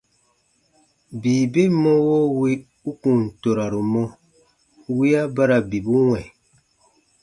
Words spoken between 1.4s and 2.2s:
ben mɔwo